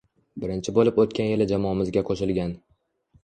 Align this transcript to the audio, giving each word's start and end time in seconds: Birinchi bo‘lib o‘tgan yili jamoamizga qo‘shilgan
Birinchi 0.43 0.73
bo‘lib 0.77 0.97
o‘tgan 1.03 1.29
yili 1.33 1.47
jamoamizga 1.51 2.05
qo‘shilgan 2.09 2.57